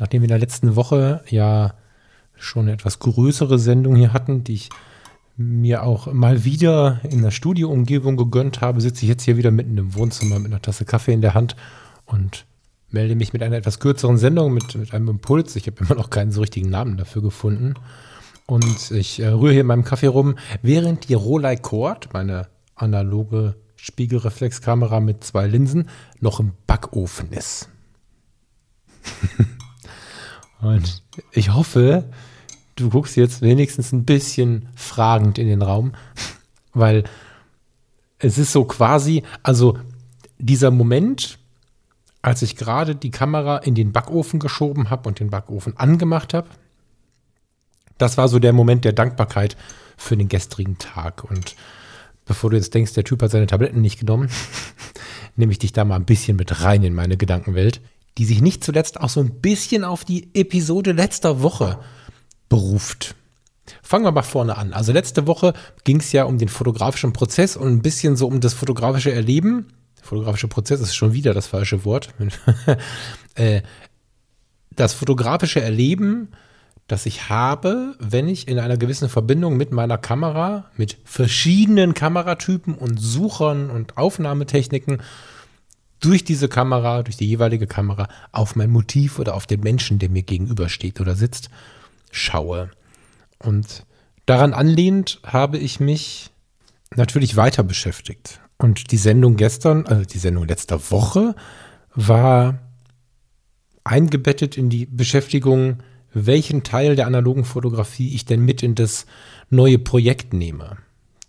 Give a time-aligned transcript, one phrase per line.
[0.00, 1.74] Nachdem wir in der letzten Woche ja
[2.36, 4.68] schon eine etwas größere Sendung hier hatten, die ich
[5.36, 9.78] mir auch mal wieder in der Studioumgebung gegönnt habe, sitze ich jetzt hier wieder mitten
[9.78, 11.54] im Wohnzimmer mit einer Tasse Kaffee in der Hand
[12.06, 12.44] und
[12.90, 15.54] melde mich mit einer etwas kürzeren Sendung, mit, mit einem Impuls.
[15.56, 17.74] Ich habe immer noch keinen so richtigen Namen dafür gefunden.
[18.46, 23.56] Und ich äh, rühre hier in meinem Kaffee rum, während die Rolei Cord, meine analoge
[23.76, 25.88] Spiegelreflexkamera mit zwei Linsen,
[26.20, 27.68] noch im Backofen ist.
[30.60, 32.04] Und ich hoffe,
[32.76, 35.92] du guckst jetzt wenigstens ein bisschen fragend in den Raum,
[36.72, 37.04] weil
[38.18, 39.78] es ist so quasi, also
[40.38, 41.38] dieser Moment,
[42.22, 46.48] als ich gerade die Kamera in den Backofen geschoben habe und den Backofen angemacht habe,
[47.96, 49.56] das war so der Moment der Dankbarkeit
[49.96, 51.24] für den gestrigen Tag.
[51.24, 51.56] Und
[52.24, 54.28] bevor du jetzt denkst, der Typ hat seine Tabletten nicht genommen,
[55.36, 57.80] nehme ich dich da mal ein bisschen mit rein in meine Gedankenwelt
[58.18, 61.78] die sich nicht zuletzt auch so ein bisschen auf die Episode letzter Woche
[62.48, 63.14] beruft.
[63.82, 64.72] Fangen wir mal vorne an.
[64.72, 65.52] Also letzte Woche
[65.84, 69.68] ging es ja um den fotografischen Prozess und ein bisschen so um das fotografische Erleben.
[70.02, 72.10] Fotografische Prozess ist schon wieder das falsche Wort.
[73.34, 73.62] Äh,
[74.74, 76.32] das fotografische Erleben,
[76.88, 82.74] das ich habe, wenn ich in einer gewissen Verbindung mit meiner Kamera, mit verschiedenen Kameratypen
[82.74, 85.02] und Suchern und Aufnahmetechniken
[86.00, 90.10] durch diese Kamera, durch die jeweilige Kamera auf mein Motiv oder auf den Menschen, der
[90.10, 91.50] mir gegenübersteht oder sitzt,
[92.10, 92.70] schaue.
[93.38, 93.84] Und
[94.26, 96.30] daran anlehnt habe ich mich
[96.94, 98.40] natürlich weiter beschäftigt.
[98.58, 101.34] Und die Sendung gestern, also die Sendung letzter Woche,
[101.94, 102.58] war
[103.84, 105.78] eingebettet in die Beschäftigung,
[106.12, 109.06] welchen Teil der analogen Fotografie ich denn mit in das
[109.50, 110.78] neue Projekt nehme.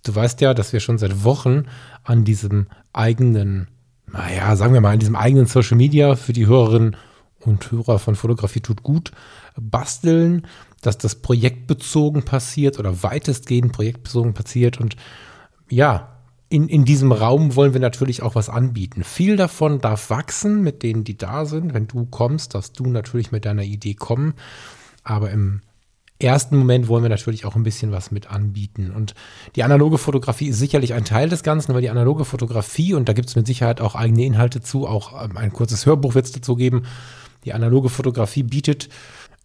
[0.04, 1.66] Du weißt ja, dass wir schon seit Wochen
[2.04, 3.68] an diesem eigenen
[4.12, 6.96] naja, sagen wir mal, in diesem eigenen Social Media für die Hörerinnen
[7.40, 9.12] und Hörer von Fotografie tut gut
[9.60, 10.48] basteln,
[10.82, 14.80] dass das projektbezogen passiert oder weitestgehend projektbezogen passiert.
[14.80, 14.96] Und
[15.70, 16.16] ja,
[16.50, 19.04] in, in diesem Raum wollen wir natürlich auch was anbieten.
[19.04, 21.74] Viel davon darf wachsen mit denen, die da sind.
[21.74, 24.34] Wenn du kommst, darfst du natürlich mit deiner Idee kommen.
[25.04, 25.62] Aber im
[26.22, 28.92] ersten Moment wollen wir natürlich auch ein bisschen was mit anbieten.
[28.92, 29.14] Und
[29.56, 33.14] die analoge Fotografie ist sicherlich ein Teil des Ganzen, weil die analoge Fotografie, und da
[33.14, 36.32] gibt es mit Sicherheit auch eigene Inhalte zu, auch ähm, ein kurzes Hörbuch wird es
[36.32, 36.84] dazu geben,
[37.46, 38.90] die analoge Fotografie bietet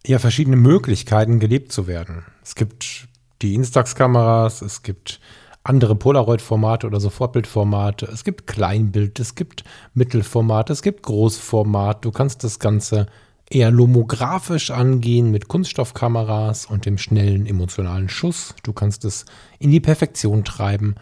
[0.05, 2.25] ja verschiedene Möglichkeiten, gelebt zu werden.
[2.43, 3.07] Es gibt
[3.41, 5.19] die Instax-Kameras, es gibt
[5.63, 12.05] andere Polaroid-Formate oder Sofortbildformate, es gibt Kleinbild, es gibt Mittelformat, es gibt Großformat.
[12.05, 13.07] Du kannst das Ganze
[13.49, 18.55] eher lomografisch angehen mit Kunststoffkameras und dem schnellen emotionalen Schuss.
[18.63, 19.25] Du kannst es
[19.59, 20.95] in die Perfektion treiben.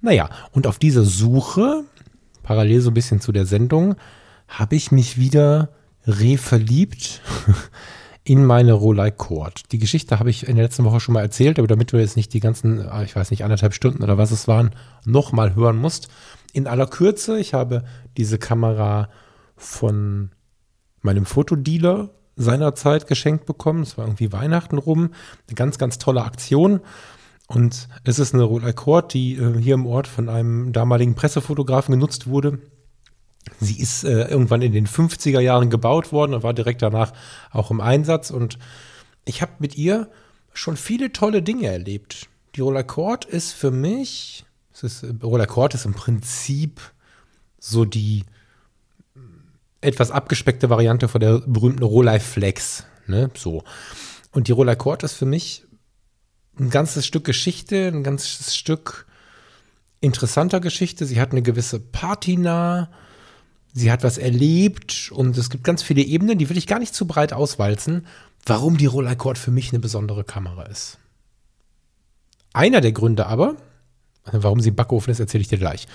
[0.00, 1.84] Naja, und auf dieser Suche,
[2.42, 3.96] parallel so ein bisschen zu der Sendung,
[4.48, 5.70] habe ich mich wieder
[6.06, 7.22] reverliebt
[8.24, 9.72] in meine Rolei Cord.
[9.72, 12.16] Die Geschichte habe ich in der letzten Woche schon mal erzählt, aber damit du jetzt
[12.16, 14.70] nicht die ganzen, ah, ich weiß nicht, anderthalb Stunden oder was es waren,
[15.04, 16.08] nochmal hören musst.
[16.52, 17.84] In aller Kürze, ich habe
[18.16, 19.08] diese Kamera
[19.56, 20.30] von
[21.02, 23.82] meinem Fotodealer seinerzeit geschenkt bekommen.
[23.82, 25.10] Es war irgendwie Weihnachten rum.
[25.48, 26.80] Eine ganz, ganz tolle Aktion.
[27.48, 31.92] Und es ist eine Rolex Cord, die äh, hier im Ort von einem damaligen Pressefotografen
[31.92, 32.58] genutzt wurde.
[33.58, 37.12] Sie ist äh, irgendwann in den 50er Jahren gebaut worden und war direkt danach
[37.50, 38.30] auch im Einsatz.
[38.30, 38.58] Und
[39.24, 40.10] ich habe mit ihr
[40.52, 42.28] schon viele tolle Dinge erlebt.
[42.54, 46.80] Die Rolex Cord ist für mich, es ist, Rolex Cord ist im Prinzip
[47.58, 48.24] so die
[49.80, 52.84] etwas abgespeckte Variante von der berühmten Rolei Flex.
[53.06, 53.30] Ne?
[53.36, 53.62] So.
[54.32, 55.64] Und die Rolei Cord ist für mich
[56.58, 59.06] ein ganzes Stück Geschichte, ein ganzes Stück
[60.00, 61.06] interessanter Geschichte.
[61.06, 62.90] Sie hat eine gewisse Patina,
[63.72, 66.94] sie hat was erlebt und es gibt ganz viele Ebenen, die will ich gar nicht
[66.94, 68.06] zu breit auswalzen,
[68.44, 70.98] warum die Rolei Cord für mich eine besondere Kamera ist.
[72.52, 73.56] Einer der Gründe aber,
[74.24, 75.86] warum sie Backofen ist, erzähle ich dir gleich.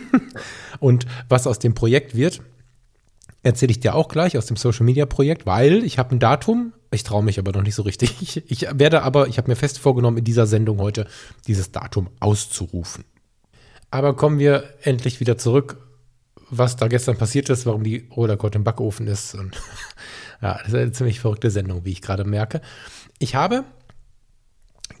[0.80, 2.40] und was aus dem Projekt wird,
[3.42, 6.72] erzähle ich dir auch gleich aus dem Social Media Projekt, weil ich habe ein Datum,
[6.90, 8.20] ich traue mich aber noch nicht so richtig.
[8.20, 11.06] Ich, ich werde aber, ich habe mir fest vorgenommen, in dieser Sendung heute
[11.46, 13.04] dieses Datum auszurufen.
[13.90, 15.76] Aber kommen wir endlich wieder zurück.
[16.54, 19.34] was da gestern passiert ist, warum die Rollercoaster im Backofen ist.
[19.34, 19.56] Und
[20.42, 22.60] ja, das ist eine ziemlich verrückte Sendung, wie ich gerade merke.
[23.18, 23.64] Ich habe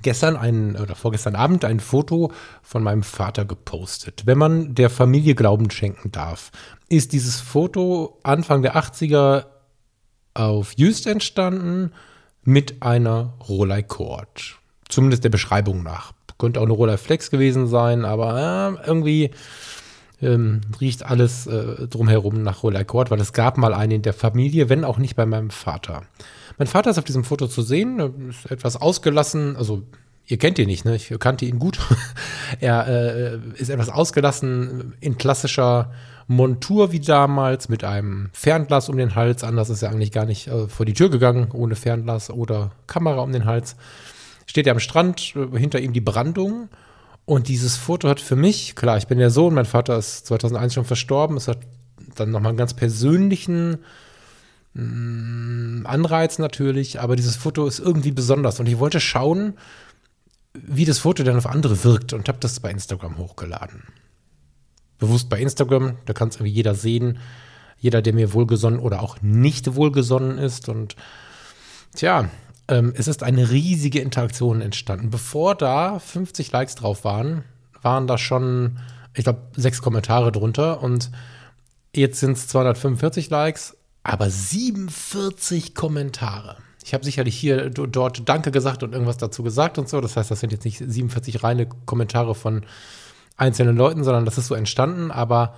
[0.02, 4.22] gestern ein oder vorgestern Abend ein Foto von meinem Vater gepostet.
[4.24, 6.50] Wenn man der Familie Glauben schenken darf,
[6.88, 9.46] ist dieses Foto Anfang der 80er
[10.34, 11.92] auf Just entstanden
[12.42, 14.58] mit einer Rolei Cord.
[14.88, 16.12] Zumindest der Beschreibung nach.
[16.38, 19.30] Könnte auch eine Rolei Flex gewesen sein, aber äh, irgendwie
[20.20, 24.14] ähm, riecht alles äh, drumherum nach Rolei Cord, weil es gab mal einen in der
[24.14, 26.02] Familie, wenn auch nicht bei meinem Vater.
[26.62, 29.82] Mein Vater ist auf diesem Foto zu sehen, ist etwas ausgelassen, also
[30.26, 30.94] ihr kennt ihn nicht, ne?
[30.94, 31.80] Ich kannte ihn gut.
[32.60, 35.90] er äh, ist etwas ausgelassen in klassischer
[36.28, 39.42] Montur wie damals mit einem Fernglas um den Hals.
[39.42, 43.22] Anders ist er eigentlich gar nicht äh, vor die Tür gegangen, ohne Fernglas oder Kamera
[43.22, 43.74] um den Hals.
[44.46, 46.68] Steht er am Strand, äh, hinter ihm die Brandung.
[47.24, 50.74] Und dieses Foto hat für mich, klar, ich bin der Sohn, mein Vater ist 2001
[50.74, 51.58] schon verstorben, es hat
[52.14, 53.78] dann nochmal einen ganz persönlichen
[54.74, 58.58] Anreiz natürlich, aber dieses Foto ist irgendwie besonders.
[58.58, 59.54] Und ich wollte schauen,
[60.54, 63.82] wie das Foto dann auf andere wirkt und habe das bei Instagram hochgeladen
[65.02, 65.96] bewusst bei Instagram.
[66.06, 67.18] Da kann es irgendwie jeder sehen.
[67.76, 70.68] Jeder, der mir wohlgesonnen oder auch nicht wohlgesonnen ist.
[70.68, 70.94] Und
[71.96, 72.30] tja,
[72.68, 75.10] ähm, es ist eine riesige Interaktion entstanden.
[75.10, 77.42] Bevor da 50 Likes drauf waren,
[77.82, 78.78] waren da schon,
[79.14, 80.80] ich glaube, sechs Kommentare drunter.
[80.80, 81.10] Und
[81.94, 86.56] jetzt sind es 245 Likes, aber 47 Kommentare.
[86.84, 90.00] Ich habe sicherlich hier dort Danke gesagt und irgendwas dazu gesagt und so.
[90.00, 92.64] Das heißt, das sind jetzt nicht 47 reine Kommentare von
[93.36, 95.10] einzelnen Leuten, sondern das ist so entstanden.
[95.10, 95.54] Aber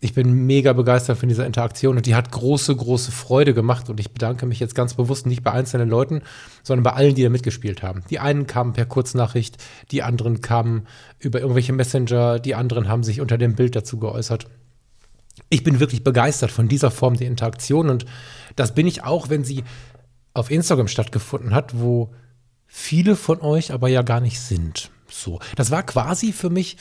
[0.00, 3.88] ich bin mega begeistert von dieser Interaktion und die hat große, große Freude gemacht.
[3.88, 6.20] Und ich bedanke mich jetzt ganz bewusst nicht bei einzelnen Leuten,
[6.62, 8.02] sondern bei allen, die da mitgespielt haben.
[8.10, 9.56] Die einen kamen per Kurznachricht,
[9.90, 10.86] die anderen kamen
[11.20, 14.46] über irgendwelche Messenger, die anderen haben sich unter dem Bild dazu geäußert.
[15.54, 18.06] Ich bin wirklich begeistert von dieser Form der Interaktion und
[18.56, 19.62] das bin ich auch, wenn sie
[20.32, 22.12] auf Instagram stattgefunden hat, wo
[22.66, 24.90] viele von euch aber ja gar nicht sind.
[25.08, 26.76] So, das war quasi für mich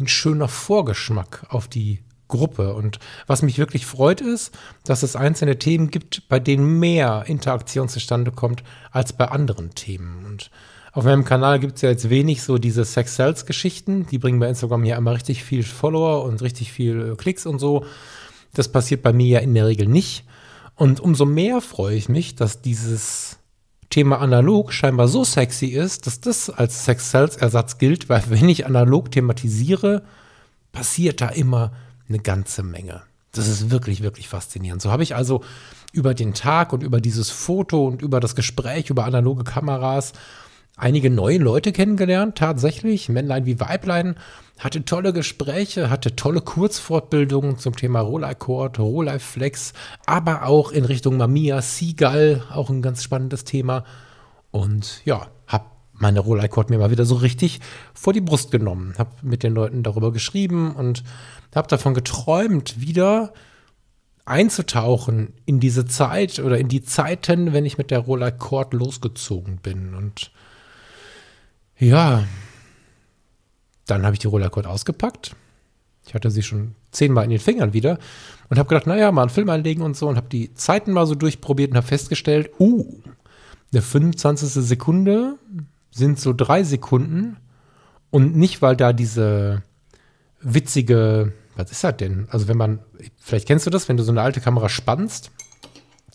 [0.00, 2.74] ein schöner Vorgeschmack auf die Gruppe.
[2.74, 2.98] Und
[3.28, 8.32] was mich wirklich freut, ist, dass es einzelne Themen gibt, bei denen mehr Interaktion zustande
[8.32, 10.24] kommt als bei anderen Themen.
[10.26, 10.50] Und
[10.92, 14.06] auf meinem Kanal gibt es ja jetzt wenig so diese Sex-Sales-Geschichten.
[14.06, 17.58] Die bringen bei Instagram ja immer richtig viel Follower und richtig viel äh, Klicks und
[17.58, 17.84] so.
[18.54, 20.24] Das passiert bei mir ja in der Regel nicht.
[20.74, 23.38] Und umso mehr freue ich mich, dass dieses
[23.90, 29.10] Thema analog scheinbar so sexy ist, dass das als Sex-Sales-Ersatz gilt, weil wenn ich analog
[29.12, 30.02] thematisiere,
[30.72, 31.72] passiert da immer
[32.08, 33.02] eine ganze Menge.
[33.32, 34.82] Das ist wirklich, wirklich faszinierend.
[34.82, 35.44] So habe ich also
[35.92, 40.12] über den Tag und über dieses Foto und über das Gespräch über analoge Kameras
[40.80, 44.16] einige neue Leute kennengelernt, tatsächlich, Männlein wie Weiblein,
[44.58, 49.72] hatte tolle Gespräche, hatte tolle Kurzfortbildungen zum Thema Rollei-Cord, Rollei-Flex,
[50.06, 53.84] aber auch in Richtung Mamiya Seagull, auch ein ganz spannendes Thema.
[54.50, 57.60] Und ja, hab meine Rollei-Cord mir mal wieder so richtig
[57.94, 61.04] vor die Brust genommen, hab mit den Leuten darüber geschrieben und
[61.54, 63.32] hab davon geträumt, wieder
[64.24, 69.56] einzutauchen in diese Zeit oder in die Zeiten, wenn ich mit der Rollei Cord losgezogen
[69.56, 69.94] bin.
[69.94, 70.30] Und
[71.80, 72.24] ja,
[73.86, 75.34] dann habe ich die Rollercoat ausgepackt.
[76.06, 77.98] Ich hatte sie schon zehnmal in den Fingern wieder
[78.48, 81.06] und habe gedacht, naja, mal einen Film einlegen und so und habe die Zeiten mal
[81.06, 83.00] so durchprobiert und habe festgestellt, uh,
[83.72, 84.50] eine 25.
[84.64, 85.38] Sekunde
[85.90, 87.36] sind so drei Sekunden
[88.10, 89.62] und nicht, weil da diese
[90.40, 92.26] witzige, was ist das denn?
[92.30, 92.80] Also wenn man,
[93.18, 95.30] vielleicht kennst du das, wenn du so eine alte Kamera spannst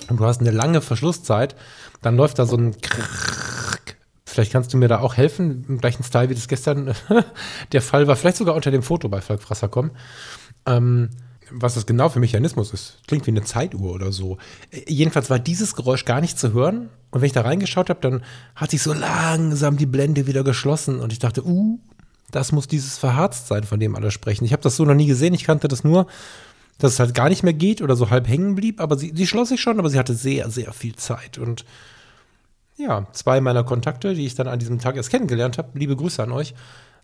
[0.10, 1.56] und du hast eine lange Verschlusszeit,
[2.02, 3.55] dann läuft da so ein Krrrr
[4.36, 6.94] Vielleicht kannst du mir da auch helfen, im gleichen Style wie das gestern
[7.72, 8.18] der Fall war.
[8.18, 9.92] Vielleicht sogar unter dem Foto bei Falkfrasser.com.
[10.66, 11.10] Ähm,
[11.52, 12.98] was das genau für Mechanismus ist.
[13.08, 14.38] Klingt wie eine Zeituhr oder so.
[14.72, 16.90] Äh, jedenfalls war dieses Geräusch gar nicht zu hören.
[17.12, 18.24] Und wenn ich da reingeschaut habe, dann
[18.56, 21.00] hat sich so langsam die Blende wieder geschlossen.
[21.00, 21.80] Und ich dachte, uh,
[22.32, 24.44] das muss dieses Verharzt sein, von dem alle sprechen.
[24.44, 25.34] Ich habe das so noch nie gesehen.
[25.34, 26.08] Ich kannte das nur,
[26.78, 28.82] dass es halt gar nicht mehr geht oder so halb hängen blieb.
[28.82, 31.38] Aber sie, sie schloss sich schon, aber sie hatte sehr, sehr viel Zeit.
[31.38, 31.64] Und
[32.78, 36.22] ja, zwei meiner Kontakte, die ich dann an diesem Tag erst kennengelernt habe, liebe Grüße
[36.22, 36.54] an euch,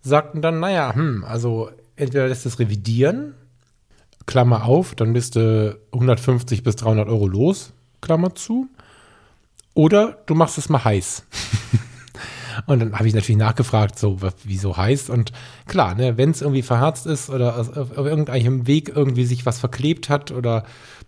[0.02, 3.36] sagten dann, naja, hm, also entweder lässt es revidieren,
[4.26, 8.68] Klammer auf, dann bist du 150 bis 300 Euro los, Klammer zu,
[9.74, 11.24] oder du machst es mal heiß.
[12.66, 15.10] und dann habe ich natürlich nachgefragt, so, wieso heiß?
[15.10, 15.32] Und
[15.68, 19.60] klar, ne, wenn es irgendwie verharzt ist oder auf, auf irgendeinem Weg irgendwie sich was
[19.60, 20.66] verklebt hat oder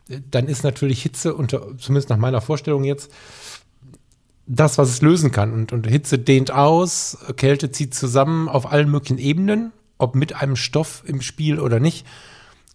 [0.09, 3.11] äh, dann ist natürlich Hitze, unter, zumindest nach meiner Vorstellung jetzt,
[4.45, 5.53] das, was es lösen kann.
[5.53, 10.55] Und, und Hitze dehnt aus, Kälte zieht zusammen auf allen möglichen Ebenen, ob mit einem
[10.55, 12.05] Stoff im Spiel oder nicht.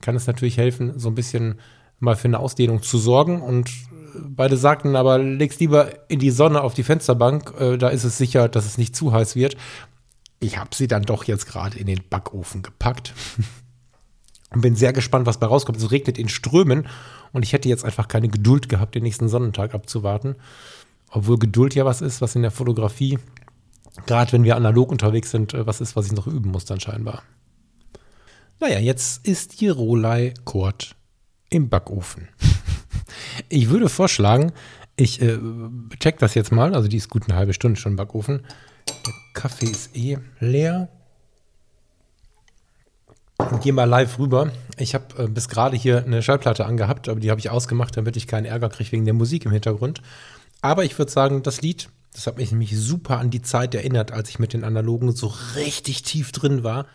[0.00, 1.60] kann es natürlich helfen, so ein bisschen
[2.00, 3.42] mal für eine Ausdehnung zu sorgen.
[3.42, 3.70] Und
[4.18, 8.16] beide sagten aber, leg's lieber in die Sonne auf die Fensterbank, äh, da ist es
[8.16, 9.56] sicher, dass es nicht zu heiß wird.
[10.40, 13.12] Ich habe sie dann doch jetzt gerade in den Backofen gepackt.
[14.50, 15.78] und bin sehr gespannt, was bei rauskommt.
[15.78, 16.87] Es regnet in Strömen
[17.32, 20.37] und ich hätte jetzt einfach keine Geduld gehabt, den nächsten Sonnentag abzuwarten.
[21.10, 23.18] Obwohl Geduld ja was ist, was in der Fotografie,
[24.06, 26.80] gerade wenn wir analog unterwegs sind, äh, was ist, was ich noch üben muss dann
[26.80, 27.22] scheinbar.
[28.60, 30.96] Naja, jetzt ist die Rolei Kurt
[31.48, 32.28] im Backofen.
[33.48, 34.52] ich würde vorschlagen,
[34.96, 35.38] ich äh,
[36.00, 36.74] check das jetzt mal.
[36.74, 38.44] Also die ist gut eine halbe Stunde schon im Backofen.
[38.88, 40.88] Der Kaffee ist eh leer.
[43.38, 44.50] Und gehe mal live rüber.
[44.76, 48.16] Ich habe äh, bis gerade hier eine Schallplatte angehabt, aber die habe ich ausgemacht, damit
[48.16, 50.02] ich keinen Ärger kriege wegen der Musik im Hintergrund.
[50.60, 54.12] Aber ich würde sagen, das Lied, das hat mich nämlich super an die Zeit erinnert,
[54.12, 56.86] als ich mit den Analogen so richtig tief drin war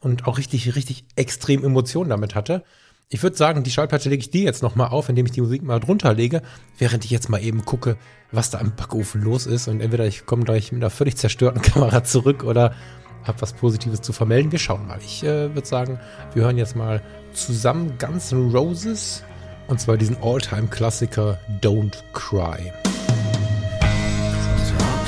[0.00, 2.64] und auch richtig, richtig extrem Emotionen damit hatte.
[3.08, 5.62] Ich würde sagen, die Schallplatte lege ich dir jetzt nochmal auf, indem ich die Musik
[5.62, 6.42] mal drunter lege,
[6.78, 7.96] während ich jetzt mal eben gucke,
[8.32, 9.68] was da im Backofen los ist.
[9.68, 12.74] Und entweder ich komme gleich mit einer völlig zerstörten Kamera zurück oder
[13.22, 14.52] habe was Positives zu vermelden.
[14.52, 14.98] Wir schauen mal.
[15.04, 16.00] Ich äh, würde sagen,
[16.34, 17.02] wir hören jetzt mal
[17.32, 19.22] zusammen Guns N' Roses
[19.68, 22.72] und zwar diesen All-Time-Klassiker Don't Cry.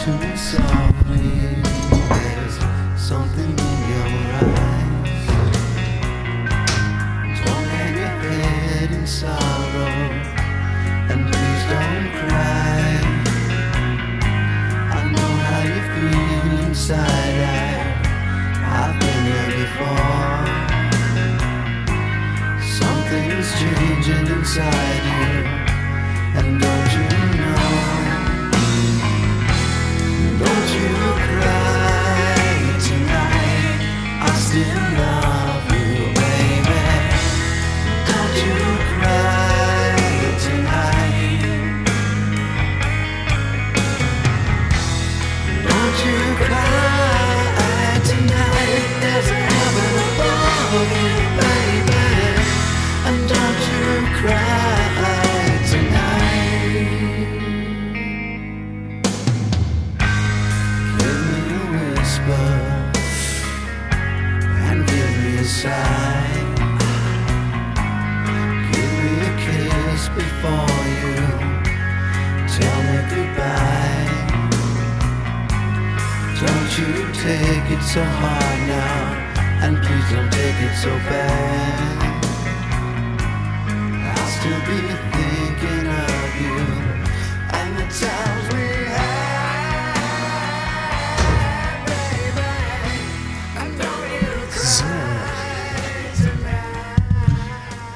[0.06, 1.30] Talk to me softly,
[1.62, 2.56] there's
[2.96, 4.08] something in your
[4.38, 5.26] eyes.
[7.44, 9.94] Don't hang your head in sorrow,
[11.10, 12.86] and please don't cry.
[14.94, 17.38] I know how you feel inside.
[17.42, 17.74] I
[18.78, 20.46] I've been there before.
[22.78, 25.35] Something's changing inside you,
[76.78, 81.96] you take it so hard now, and please don't take it so bad.
[84.12, 84.80] I'll still be
[85.16, 86.58] thinking of you
[87.58, 88.66] and the times we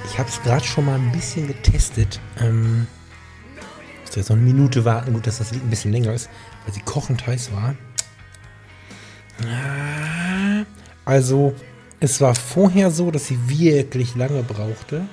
[0.07, 2.21] Ich habe es gerade schon mal ein bisschen getestet.
[2.39, 2.87] Ähm,
[4.05, 5.15] muss jetzt noch eine Minute warten.
[5.15, 6.29] Gut, dass das Lied ein bisschen länger ist,
[6.65, 7.75] weil sie kochend heiß war.
[11.05, 11.55] Also,
[12.01, 15.07] es war vorher so, dass sie wirklich lange brauchte.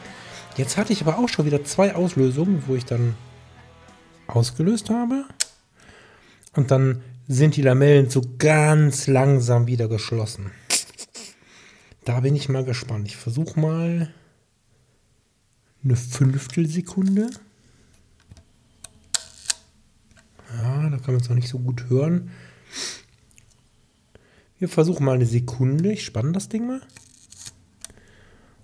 [0.56, 3.16] Jetzt hatte ich aber auch schon wieder zwei Auslösungen, wo ich dann
[4.28, 5.26] ausgelöst habe.
[6.56, 10.52] Und dann sind die Lamellen so ganz langsam wieder geschlossen.
[12.06, 13.08] Da bin ich mal gespannt.
[13.08, 14.14] Ich versuche mal
[15.84, 17.30] eine Fünftelsekunde.
[20.56, 22.32] Ja, da kann man es noch nicht so gut hören.
[24.60, 25.92] Wir versuchen mal eine Sekunde.
[25.92, 26.82] Ich spanne das Ding mal.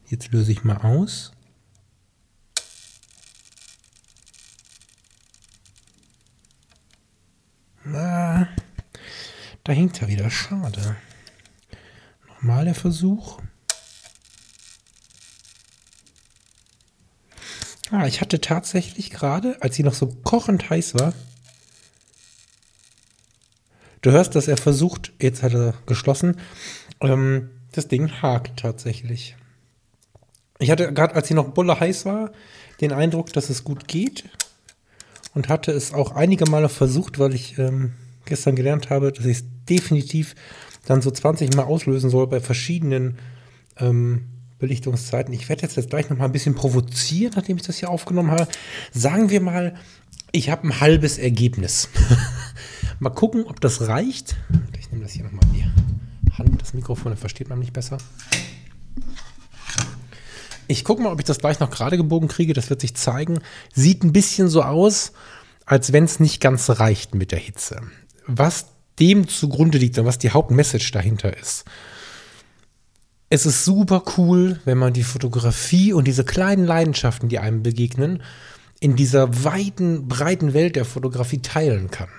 [0.08, 1.32] Jetzt löse ich mal aus.
[7.86, 8.48] Ah,
[9.64, 10.30] da hängt er wieder.
[10.30, 10.96] Schade.
[12.28, 13.40] Nochmal der Versuch.
[17.92, 21.14] Ah, ich hatte tatsächlich gerade, als sie noch so kochend heiß war,
[24.04, 26.38] du hörst, dass er versucht, jetzt hat er geschlossen,
[27.02, 29.36] ähm, das Ding hakt tatsächlich.
[30.60, 32.32] Ich hatte gerade, als sie noch bulle heiß war,
[32.80, 34.26] den Eindruck, dass es gut geht
[35.34, 37.94] und hatte es auch einige Male versucht, weil ich ähm,
[38.26, 40.36] gestern gelernt habe, dass ich es definitiv
[40.86, 43.18] dann so 20 Mal auslösen soll bei verschiedenen
[43.78, 44.26] ähm,
[44.60, 45.34] Belichtungszeiten.
[45.34, 48.32] Ich werde jetzt, jetzt gleich noch mal ein bisschen provozieren, nachdem ich das hier aufgenommen
[48.32, 48.48] habe.
[48.92, 49.76] Sagen wir mal,
[50.32, 51.90] ich habe ein halbes Ergebnis.
[53.04, 54.38] mal gucken, ob das reicht.
[54.80, 57.98] Ich nehme das hier nochmal in die Hand, das Mikrofon, dann versteht man mich besser.
[60.68, 62.54] Ich gucke mal, ob ich das gleich noch gerade gebogen kriege.
[62.54, 63.42] Das wird sich zeigen.
[63.74, 65.12] Sieht ein bisschen so aus,
[65.66, 67.82] als wenn es nicht ganz reicht mit der Hitze.
[68.26, 68.68] Was
[69.00, 71.66] dem zugrunde liegt und was die Hauptmessage dahinter ist.
[73.30, 78.22] es ist super cool, wenn man die Fotografie und diese kleinen Leidenschaften, die einem begegnen,
[78.80, 82.10] in dieser weiten, breiten Welt der Fotografie teilen kann.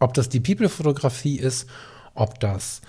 [0.00, 1.68] Ob das die People-Fotografie ist,
[2.14, 2.80] ob das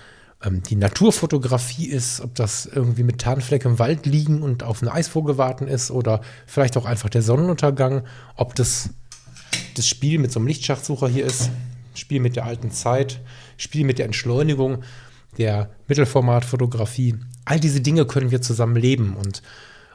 [0.42, 4.90] ähm, die Naturfotografie ist, ob das irgendwie mit Tarnfleck im Wald liegen und auf einen
[4.90, 8.04] Eisvogel warten ist oder vielleicht auch einfach der Sonnenuntergang,
[8.36, 8.90] ob das
[9.76, 11.50] das Spiel mit so einem Lichtschachtsucher hier ist,
[11.94, 13.20] Spiel mit der alten Zeit,
[13.56, 14.82] Spiel mit der Entschleunigung,
[15.38, 17.16] der Mittelformatfotografie.
[17.44, 19.42] All diese Dinge können wir zusammen leben und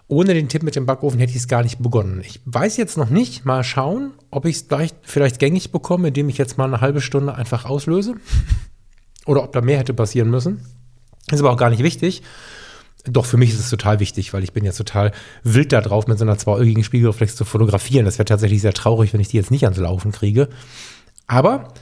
[0.07, 2.21] ohne den Tipp mit dem Backofen hätte ich es gar nicht begonnen.
[2.25, 6.29] Ich weiß jetzt noch nicht, mal schauen, ob ich es vielleicht, vielleicht gängig bekomme, indem
[6.29, 8.15] ich jetzt mal eine halbe Stunde einfach auslöse.
[9.25, 10.65] Oder ob da mehr hätte passieren müssen.
[11.29, 12.23] Ist aber auch gar nicht wichtig.
[13.03, 15.11] Doch für mich ist es total wichtig, weil ich bin jetzt total
[15.43, 18.05] wild da drauf, mit so einer zweiäugigen Spiegelreflex zu fotografieren.
[18.05, 20.47] Das wäre tatsächlich sehr traurig, wenn ich die jetzt nicht ans Laufen kriege.
[21.27, 21.73] Aber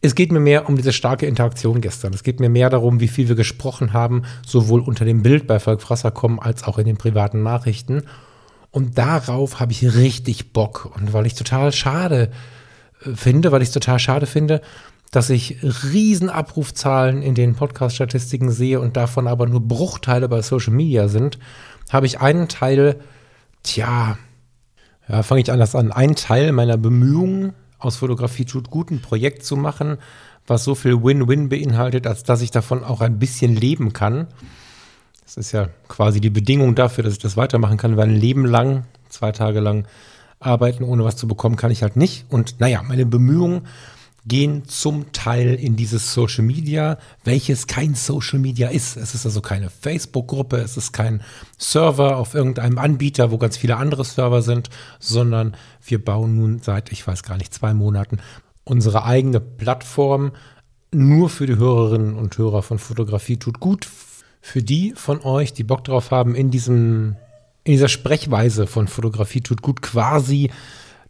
[0.00, 2.14] es geht mir mehr um diese starke Interaktion gestern.
[2.14, 5.58] Es geht mir mehr darum, wie viel wir gesprochen haben, sowohl unter dem Bild bei
[5.58, 8.04] Volk Frasserkommen als auch in den privaten Nachrichten.
[8.70, 10.92] Und darauf habe ich richtig Bock.
[10.94, 12.30] Und weil ich total schade
[13.04, 14.60] äh, finde, weil ich es total schade finde,
[15.10, 21.08] dass ich Riesenabrufzahlen in den Podcast-Statistiken sehe und davon aber nur Bruchteile bei Social Media
[21.08, 21.38] sind,
[21.90, 23.00] habe ich einen Teil,
[23.62, 24.18] tja,
[25.08, 29.44] ja, fange ich anders an, einen Teil meiner Bemühungen aus Fotografie tut gut, ein Projekt
[29.44, 29.98] zu machen,
[30.46, 34.26] was so viel Win-Win beinhaltet, als dass ich davon auch ein bisschen leben kann.
[35.24, 38.46] Das ist ja quasi die Bedingung dafür, dass ich das weitermachen kann, weil ein Leben
[38.46, 39.86] lang, zwei Tage lang
[40.40, 42.24] arbeiten, ohne was zu bekommen, kann ich halt nicht.
[42.30, 43.66] Und naja, meine Bemühungen
[44.28, 48.96] gehen zum Teil in dieses Social Media, welches kein Social Media ist.
[48.96, 51.22] Es ist also keine Facebook-Gruppe, es ist kein
[51.56, 54.70] Server auf irgendeinem Anbieter, wo ganz viele andere Server sind,
[55.00, 58.18] sondern wir bauen nun seit, ich weiß gar nicht, zwei Monaten
[58.68, 60.32] unsere eigene Plattform
[60.92, 63.88] nur für die Hörerinnen und Hörer von Fotografie tut gut.
[64.40, 67.16] Für die von euch, die Bock drauf haben, in diesem,
[67.64, 70.50] in dieser Sprechweise von Fotografie tut gut quasi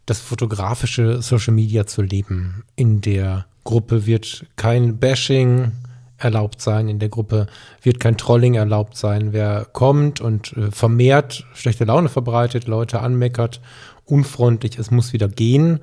[0.09, 2.63] das fotografische Social Media zu leben.
[2.75, 5.71] In der Gruppe wird kein Bashing
[6.17, 7.47] erlaubt sein, in der Gruppe
[7.81, 9.31] wird kein Trolling erlaubt sein.
[9.31, 13.61] Wer kommt und äh, vermehrt schlechte Laune verbreitet, Leute anmeckert,
[14.05, 15.79] unfreundlich, es muss wieder gehen.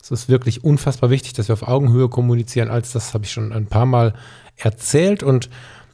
[0.00, 3.52] Es ist wirklich unfassbar wichtig, dass wir auf Augenhöhe kommunizieren, als das habe ich schon
[3.52, 4.14] ein paar Mal
[4.56, 5.22] erzählt.
[5.22, 5.50] Und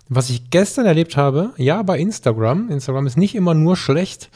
[0.09, 4.31] was ich gestern erlebt habe, ja, bei Instagram, Instagram ist nicht immer nur schlecht,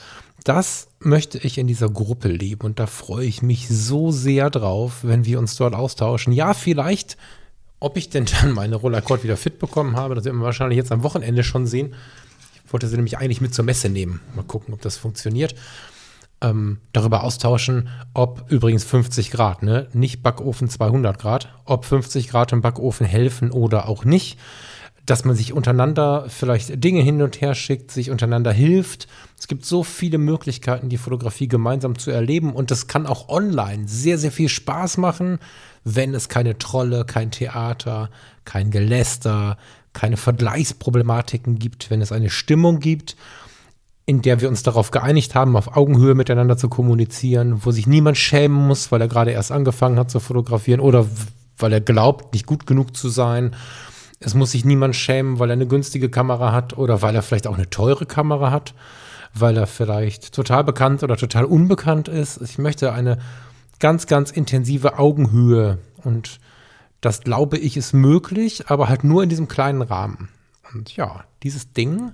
[0.44, 4.98] das möchte ich in dieser Gruppe leben und da freue ich mich so sehr drauf,
[5.02, 6.35] wenn wir uns dort austauschen.
[6.35, 7.16] Ja, vielleicht,
[7.80, 10.92] ob ich denn dann meine Rollercord wieder fit bekommen habe, das werden wir wahrscheinlich jetzt
[10.92, 11.94] am Wochenende schon sehen.
[12.66, 14.20] Ich wollte sie nämlich eigentlich mit zur Messe nehmen.
[14.37, 15.54] Mal gucken, ob das funktioniert.
[16.42, 19.88] Ähm, darüber austauschen, ob übrigens 50 Grad, ne?
[19.94, 24.38] nicht Backofen 200 Grad, ob 50 Grad im Backofen helfen oder auch nicht
[25.06, 29.06] dass man sich untereinander vielleicht Dinge hin und her schickt, sich untereinander hilft.
[29.38, 33.86] Es gibt so viele Möglichkeiten, die Fotografie gemeinsam zu erleben und das kann auch online
[33.86, 35.38] sehr, sehr viel Spaß machen,
[35.84, 38.10] wenn es keine Trolle, kein Theater,
[38.46, 39.58] kein Geläster,
[39.92, 43.16] keine Vergleichsproblematiken gibt, wenn es eine Stimmung gibt,
[44.06, 48.16] in der wir uns darauf geeinigt haben, auf Augenhöhe miteinander zu kommunizieren, wo sich niemand
[48.16, 51.06] schämen muss, weil er gerade erst angefangen hat zu fotografieren oder
[51.58, 53.54] weil er glaubt, nicht gut genug zu sein
[54.24, 57.46] es muss sich niemand schämen, weil er eine günstige Kamera hat oder weil er vielleicht
[57.46, 58.74] auch eine teure Kamera hat,
[59.34, 62.40] weil er vielleicht total bekannt oder total unbekannt ist.
[62.40, 63.18] Ich möchte eine
[63.80, 66.40] ganz, ganz intensive Augenhöhe und
[67.00, 70.30] das glaube ich ist möglich, aber halt nur in diesem kleinen Rahmen.
[70.72, 72.12] Und ja, dieses Ding,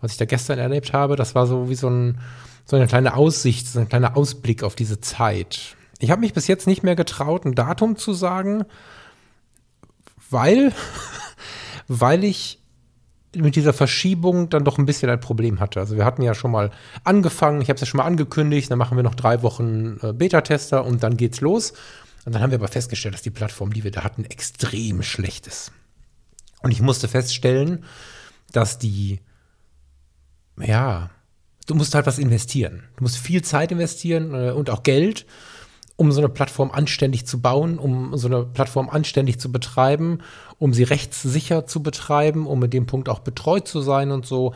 [0.00, 2.20] was ich da gestern erlebt habe, das war so wie so, ein,
[2.64, 5.76] so eine kleine Aussicht, so ein kleiner Ausblick auf diese Zeit.
[5.98, 8.64] Ich habe mich bis jetzt nicht mehr getraut, ein Datum zu sagen,
[10.30, 10.72] weil
[11.88, 12.62] weil ich
[13.34, 15.80] mit dieser Verschiebung dann doch ein bisschen ein Problem hatte.
[15.80, 16.70] Also wir hatten ja schon mal
[17.04, 20.12] angefangen, ich habe es ja schon mal angekündigt, dann machen wir noch drei Wochen äh,
[20.12, 21.72] Beta-Tester und dann geht's los.
[22.24, 25.46] Und dann haben wir aber festgestellt, dass die Plattform, die wir da hatten, extrem schlecht
[25.46, 25.72] ist.
[26.62, 27.84] Und ich musste feststellen,
[28.52, 29.20] dass die,
[30.58, 31.10] ja,
[31.66, 32.84] du musst halt was investieren.
[32.96, 35.26] Du musst viel Zeit investieren äh, und auch Geld
[35.98, 40.20] um so eine Plattform anständig zu bauen, um so eine Plattform anständig zu betreiben,
[40.58, 44.54] um sie rechtssicher zu betreiben, um mit dem Punkt auch betreut zu sein und so.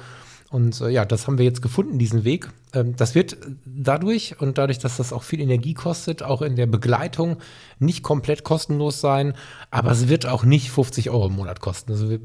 [0.50, 2.50] Und äh, ja, das haben wir jetzt gefunden, diesen Weg.
[2.72, 6.66] Ähm, das wird dadurch und dadurch, dass das auch viel Energie kostet, auch in der
[6.66, 7.38] Begleitung
[7.80, 9.34] nicht komplett kostenlos sein,
[9.72, 11.90] aber es wird auch nicht 50 Euro im Monat kosten.
[11.90, 12.20] Also wir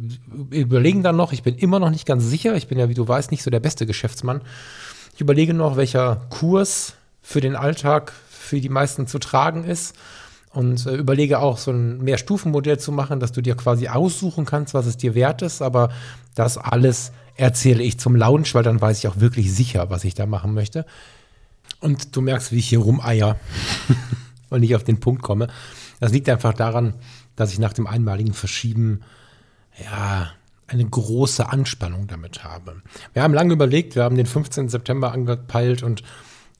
[0.52, 3.08] überlegen dann noch, ich bin immer noch nicht ganz sicher, ich bin ja, wie du
[3.08, 4.42] weißt, nicht so der beste Geschäftsmann.
[5.16, 8.14] Ich überlege noch, welcher Kurs für den Alltag
[8.48, 9.96] für die meisten zu tragen ist.
[10.52, 14.74] Und äh, überlege auch, so ein Mehrstufenmodell zu machen, dass du dir quasi aussuchen kannst,
[14.74, 15.90] was es dir wert ist, aber
[16.36, 20.16] das alles erzähle ich zum Lounge, weil dann weiß ich auch wirklich sicher, was ich
[20.16, 20.86] da machen möchte.
[21.80, 23.38] Und du merkst, wie ich hier rumeier
[24.50, 25.48] und nicht auf den Punkt komme.
[26.00, 26.96] Das liegt einfach daran,
[27.36, 29.02] dass ich nach dem einmaligen Verschieben,
[29.84, 30.32] ja,
[30.68, 32.82] eine große Anspannung damit habe.
[33.14, 34.70] Wir haben lange überlegt, wir haben den 15.
[34.70, 36.04] September angepeilt und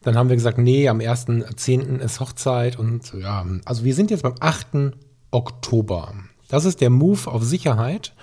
[0.02, 2.00] dann haben wir gesagt, nee, am 1.10.
[2.00, 4.94] ist Hochzeit und ja, also wir sind jetzt beim 8.
[5.32, 6.14] Oktober.
[6.48, 8.14] Das ist der Move auf Sicherheit.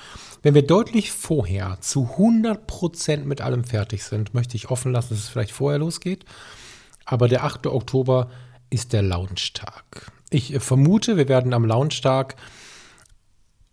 [0.42, 5.18] Wenn wir deutlich vorher zu 100% mit allem fertig sind, möchte ich offen lassen, dass
[5.18, 6.24] es vielleicht vorher losgeht.
[7.04, 7.66] Aber der 8.
[7.66, 8.30] Oktober
[8.70, 10.12] ist der Launchtag.
[10.30, 12.36] Ich vermute, wir werden am Launchtag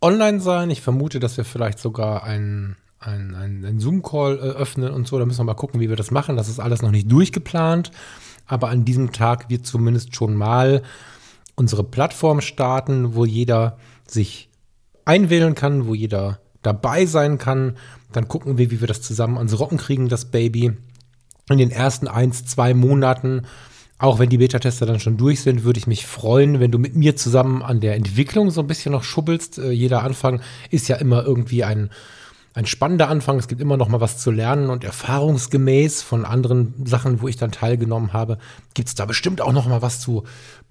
[0.02, 0.70] online sein.
[0.70, 5.20] Ich vermute, dass wir vielleicht sogar einen ein, ein, ein Zoom-Call äh, öffnen und so.
[5.20, 6.38] Da müssen wir mal gucken, wie wir das machen.
[6.38, 7.92] Das ist alles noch nicht durchgeplant.
[8.46, 10.84] Aber an diesem Tag wird zumindest schon mal
[11.56, 14.50] unsere Plattform starten, wo jeder sich
[15.06, 17.78] einwählen kann, wo jeder dabei sein kann.
[18.12, 20.74] Dann gucken wir, wie wir das zusammen ans Rocken kriegen, das Baby.
[21.50, 23.44] In den ersten eins, zwei Monaten
[24.02, 26.96] auch wenn die Beta-Tester dann schon durch sind, würde ich mich freuen, wenn du mit
[26.96, 29.60] mir zusammen an der Entwicklung so ein bisschen noch schubbelst.
[29.60, 31.92] Äh, jeder Anfang ist ja immer irgendwie ein,
[32.54, 33.38] ein spannender Anfang.
[33.38, 37.38] Es gibt immer noch mal was zu lernen und erfahrungsgemäß von anderen Sachen, wo ich
[37.38, 38.38] dann teilgenommen habe,
[38.74, 40.24] gibt es da bestimmt auch noch mal was zu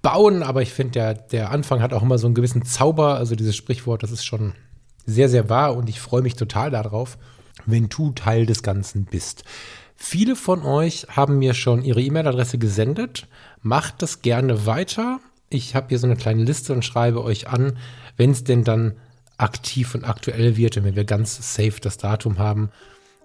[0.02, 0.42] bauen.
[0.42, 3.16] Aber ich finde, der, der Anfang hat auch immer so einen gewissen Zauber.
[3.16, 4.52] Also dieses Sprichwort, das ist schon
[5.06, 7.16] sehr, sehr wahr und ich freue mich total darauf,
[7.66, 9.44] wenn du Teil des Ganzen bist.
[9.96, 13.26] Viele von euch haben mir schon ihre E-Mail-Adresse gesendet.
[13.62, 15.20] Macht das gerne weiter.
[15.50, 17.76] Ich habe hier so eine kleine Liste und schreibe euch an,
[18.16, 18.94] wenn es denn dann
[19.40, 22.70] aktiv und aktuell wird und wenn wir ganz safe das Datum haben.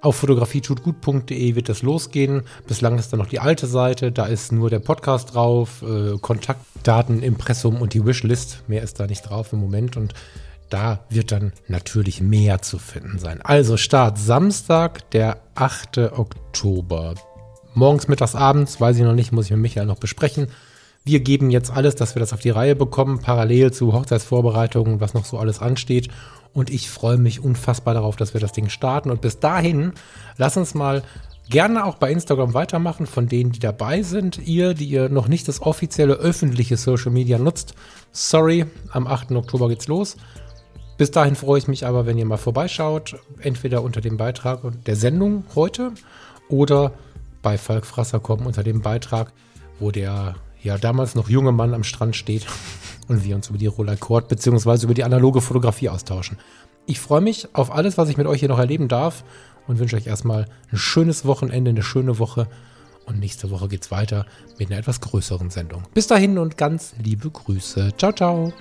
[0.02, 2.44] Auf fotografietutgut.de wird das losgehen.
[2.68, 4.12] Bislang ist da noch die alte Seite.
[4.12, 8.64] Da ist nur der Podcast drauf, äh, Kontaktdaten, Impressum und die Wishlist.
[8.68, 9.98] Mehr ist da nicht drauf im Moment.
[9.98, 10.14] Und
[10.70, 13.42] da wird dann natürlich mehr zu finden sein.
[13.42, 15.98] Also Start Samstag, der 8.
[16.12, 17.16] Oktober.
[17.74, 20.48] Morgens, mittags, abends, weiß ich noch nicht, muss ich mit Michael noch besprechen.
[21.08, 25.14] Wir geben jetzt alles, dass wir das auf die Reihe bekommen, parallel zu Hochzeitsvorbereitungen, was
[25.14, 26.10] noch so alles ansteht.
[26.52, 29.12] Und ich freue mich unfassbar darauf, dass wir das Ding starten.
[29.12, 29.94] Und bis dahin,
[30.38, 31.04] lass uns mal
[31.48, 34.40] gerne auch bei Instagram weitermachen von denen, die dabei sind.
[34.48, 37.76] Ihr, die ihr noch nicht das offizielle öffentliche Social Media nutzt.
[38.12, 39.32] Sorry, am 8.
[39.34, 40.18] Oktober geht's los.
[40.98, 44.96] Bis dahin freue ich mich aber, wenn ihr mal vorbeischaut, entweder unter dem Beitrag der
[44.96, 45.92] Sendung heute
[46.50, 46.94] oder
[47.44, 49.34] bei Falk Frasserkom unter dem Beitrag,
[49.80, 52.46] wo der ja damals noch junge Mann am Strand steht
[53.08, 54.86] und wir uns über die Rollercord bzw.
[54.86, 56.38] über die analoge Fotografie austauschen.
[56.86, 59.24] Ich freue mich auf alles, was ich mit euch hier noch erleben darf
[59.68, 62.48] und wünsche euch erstmal ein schönes Wochenende, eine schöne Woche
[63.06, 64.26] und nächste Woche geht es weiter
[64.58, 65.84] mit einer etwas größeren Sendung.
[65.94, 67.94] Bis dahin und ganz liebe Grüße.
[67.98, 68.54] Ciao, ciao.